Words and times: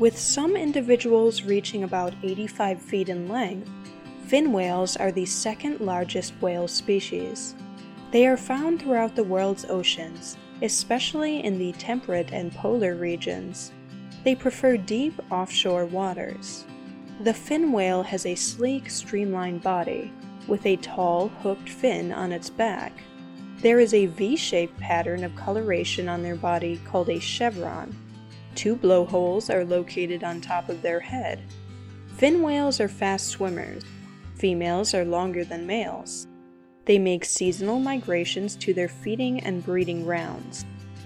With 0.00 0.18
some 0.18 0.56
individuals 0.56 1.42
reaching 1.42 1.82
about 1.84 2.14
85 2.22 2.80
feet 2.80 3.10
in 3.10 3.28
length, 3.28 3.68
fin 4.28 4.50
whales 4.50 4.96
are 4.96 5.12
the 5.12 5.26
second 5.26 5.78
largest 5.80 6.32
whale 6.40 6.68
species. 6.68 7.54
They 8.10 8.26
are 8.26 8.38
found 8.38 8.80
throughout 8.80 9.14
the 9.14 9.24
world's 9.24 9.66
oceans, 9.66 10.38
especially 10.62 11.44
in 11.44 11.58
the 11.58 11.72
temperate 11.72 12.32
and 12.32 12.50
polar 12.50 12.94
regions. 12.94 13.72
They 14.24 14.34
prefer 14.34 14.78
deep 14.78 15.20
offshore 15.30 15.84
waters. 15.84 16.64
The 17.20 17.34
fin 17.34 17.70
whale 17.70 18.02
has 18.02 18.24
a 18.24 18.34
sleek, 18.34 18.88
streamlined 18.88 19.62
body, 19.62 20.10
with 20.48 20.64
a 20.64 20.76
tall, 20.76 21.28
hooked 21.28 21.68
fin 21.68 22.10
on 22.10 22.32
its 22.32 22.48
back. 22.48 23.02
There 23.58 23.78
is 23.78 23.92
a 23.92 24.06
V 24.06 24.34
shaped 24.36 24.80
pattern 24.80 25.24
of 25.24 25.36
coloration 25.36 26.08
on 26.08 26.22
their 26.22 26.36
body 26.36 26.80
called 26.86 27.10
a 27.10 27.20
chevron. 27.20 27.94
Two 28.54 28.76
blowholes 28.76 29.48
are 29.48 29.64
located 29.64 30.24
on 30.24 30.40
top 30.40 30.68
of 30.68 30.82
their 30.82 31.00
head. 31.00 31.40
Fin 32.16 32.42
whales 32.42 32.80
are 32.80 32.88
fast 32.88 33.28
swimmers. 33.28 33.82
Females 34.34 34.94
are 34.94 35.04
longer 35.04 35.44
than 35.44 35.66
males. 35.66 36.26
They 36.84 36.98
make 36.98 37.24
seasonal 37.24 37.78
migrations 37.78 38.56
to 38.56 38.74
their 38.74 38.88
feeding 38.88 39.40
and 39.40 39.64
breeding 39.64 40.04
grounds. 40.04 40.64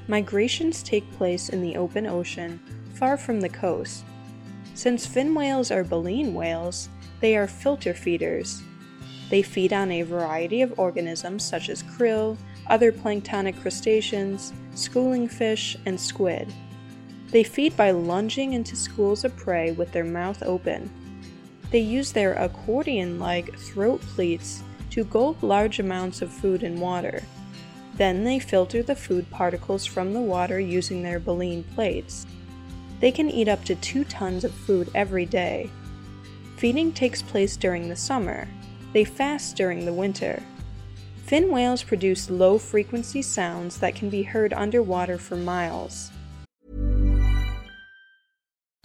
Migrations 0.09 0.83
take 0.83 1.11
place 1.13 1.49
in 1.49 1.63
the 1.63 1.77
open 1.77 2.07
ocean, 2.07 2.61
far 2.95 3.17
from 3.17 3.41
the 3.41 3.49
coast. 3.49 4.05
Since 4.75 5.07
fin 5.07 5.35
whales 5.35 5.71
are 5.71 5.85
baleen 5.85 6.35
whales, 6.35 6.89
they 7.21 7.37
are 7.37 7.47
filter 7.47 7.95
feeders. 7.95 8.63
They 9.31 9.43
feed 9.43 9.73
on 9.73 9.91
a 9.91 10.03
variety 10.03 10.63
of 10.63 10.79
organisms 10.79 11.45
such 11.45 11.69
as 11.69 11.83
krill, 11.83 12.37
other 12.67 12.93
planktonic 12.93 13.61
crustaceans, 13.61 14.53
schooling 14.75 15.29
fish, 15.29 15.77
and 15.87 15.99
squid. 15.99 16.53
They 17.31 17.43
feed 17.43 17.77
by 17.77 17.91
lunging 17.91 18.53
into 18.53 18.77
schools 18.77 19.25
of 19.25 19.37
prey 19.37 19.73
with 19.73 19.93
their 19.93 20.05
mouth 20.05 20.43
open. 20.43 20.91
They 21.71 21.81
use 21.81 22.13
their 22.13 22.35
accordion 22.35 23.19
like 23.19 23.59
throat 23.59 24.01
pleats 24.01 24.63
to 24.91 25.05
gulp 25.05 25.43
large 25.43 25.81
amounts 25.81 26.23
of 26.23 26.33
food 26.33 26.63
and 26.63 26.81
water. 26.81 27.23
Then 27.97 28.25
they 28.25 28.39
filter 28.39 28.83
the 28.83 28.95
food 28.95 29.29
particles 29.31 29.85
from 29.85 30.13
the 30.13 30.21
water 30.21 30.61
using 30.61 31.03
their 31.03 31.19
baleen 31.19 31.65
plates. 31.75 32.27
They 33.01 33.11
can 33.11 33.29
eat 33.29 33.49
up 33.49 33.65
to 33.65 33.75
2 33.75 34.05
tons 34.05 34.45
of 34.45 34.53
food 34.53 34.91
every 34.95 35.27
day. 35.27 35.71
Feeding 36.57 36.93
takes 36.93 37.23
place 37.23 37.57
during 37.57 37.89
the 37.89 37.97
summer. 37.97 38.49
They 38.93 39.05
fast 39.05 39.57
during 39.57 39.85
the 39.85 39.93
winter. 39.93 40.43
Fin 41.25 41.51
whales 41.51 41.83
produce 41.83 42.31
low 42.31 42.59
frequency 42.59 43.23
sounds 43.23 43.79
that 43.79 43.95
can 43.95 44.11
be 44.11 44.23
heard 44.23 44.53
underwater 44.53 45.19
for 45.19 45.37
miles. 45.37 46.11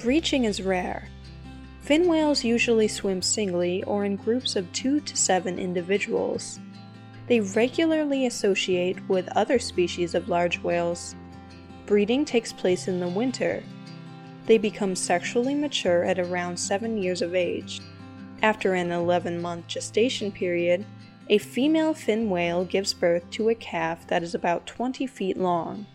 Breaching 0.00 0.44
is 0.44 0.62
rare. 0.62 1.08
Fin 1.82 2.08
whales 2.08 2.42
usually 2.42 2.88
swim 2.88 3.20
singly 3.20 3.82
or 3.84 4.06
in 4.06 4.16
groups 4.16 4.56
of 4.56 4.72
two 4.72 4.98
to 5.00 5.14
seven 5.14 5.58
individuals. 5.58 6.58
They 7.26 7.40
regularly 7.40 8.24
associate 8.24 9.06
with 9.10 9.28
other 9.36 9.58
species 9.58 10.14
of 10.14 10.30
large 10.30 10.58
whales. 10.60 11.14
Breeding 11.84 12.24
takes 12.24 12.50
place 12.50 12.88
in 12.88 12.98
the 12.98 13.08
winter. 13.08 13.62
They 14.46 14.56
become 14.56 14.96
sexually 14.96 15.54
mature 15.54 16.02
at 16.04 16.18
around 16.18 16.56
7 16.56 16.96
years 16.96 17.20
of 17.20 17.34
age. 17.34 17.82
After 18.40 18.72
an 18.72 18.92
11 18.92 19.42
month 19.42 19.66
gestation 19.66 20.32
period, 20.32 20.86
a 21.28 21.36
female 21.36 21.92
fin 21.92 22.30
whale 22.30 22.64
gives 22.64 22.94
birth 22.94 23.28
to 23.32 23.50
a 23.50 23.54
calf 23.54 24.06
that 24.06 24.22
is 24.22 24.34
about 24.34 24.66
20 24.66 25.06
feet 25.06 25.36
long. 25.36 25.86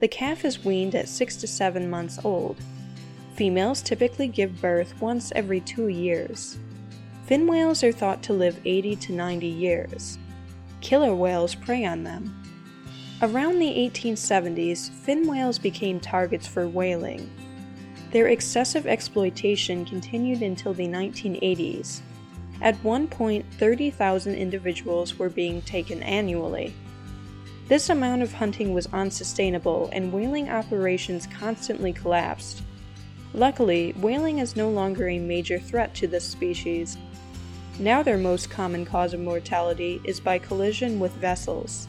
The 0.00 0.08
calf 0.08 0.46
is 0.46 0.64
weaned 0.64 0.94
at 0.94 1.10
6 1.10 1.36
to 1.36 1.46
7 1.46 1.90
months 1.90 2.18
old. 2.24 2.56
Females 3.34 3.82
typically 3.82 4.28
give 4.28 4.60
birth 4.60 5.00
once 5.00 5.32
every 5.34 5.60
two 5.60 5.88
years. 5.88 6.56
Fin 7.26 7.46
whales 7.46 7.82
are 7.82 7.90
thought 7.90 8.22
to 8.22 8.32
live 8.32 8.60
80 8.64 8.96
to 8.96 9.12
90 9.12 9.46
years. 9.46 10.18
Killer 10.80 11.14
whales 11.14 11.54
prey 11.54 11.84
on 11.84 12.04
them. 12.04 12.40
Around 13.22 13.58
the 13.58 13.74
1870s, 13.90 14.90
fin 14.90 15.26
whales 15.26 15.58
became 15.58 15.98
targets 15.98 16.46
for 16.46 16.68
whaling. 16.68 17.28
Their 18.12 18.28
excessive 18.28 18.86
exploitation 18.86 19.84
continued 19.84 20.42
until 20.42 20.72
the 20.72 20.86
1980s. 20.86 22.02
At 22.60 22.76
one 22.84 23.08
point, 23.08 23.44
30,000 23.58 24.34
individuals 24.34 25.18
were 25.18 25.28
being 25.28 25.60
taken 25.62 26.02
annually. 26.04 26.72
This 27.66 27.88
amount 27.88 28.22
of 28.22 28.32
hunting 28.32 28.72
was 28.74 28.86
unsustainable 28.92 29.88
and 29.92 30.12
whaling 30.12 30.50
operations 30.50 31.26
constantly 31.26 31.92
collapsed. 31.92 32.62
Luckily, 33.34 33.92
whaling 33.94 34.38
is 34.38 34.54
no 34.54 34.70
longer 34.70 35.08
a 35.08 35.18
major 35.18 35.58
threat 35.58 35.92
to 35.96 36.06
this 36.06 36.24
species. 36.24 36.96
Now 37.80 38.00
their 38.00 38.16
most 38.16 38.48
common 38.48 38.86
cause 38.86 39.12
of 39.12 39.18
mortality 39.18 40.00
is 40.04 40.20
by 40.20 40.38
collision 40.38 41.00
with 41.00 41.10
vessels. 41.14 41.88